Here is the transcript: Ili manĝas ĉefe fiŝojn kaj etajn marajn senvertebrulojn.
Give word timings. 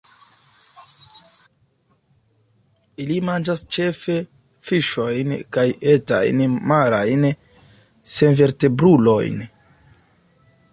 Ili 3.03 3.17
manĝas 3.29 3.63
ĉefe 3.77 4.17
fiŝojn 4.71 5.37
kaj 5.59 5.67
etajn 5.93 6.43
marajn 6.75 7.29
senvertebrulojn. 8.17 9.49